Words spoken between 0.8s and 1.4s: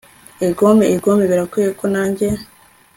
egome,